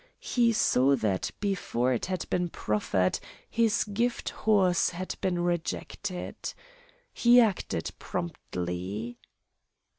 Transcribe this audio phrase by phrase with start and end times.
[0.19, 6.55] He saw that before it had been proffered, his gift horse had been rejected.
[7.13, 9.19] He acted promptly.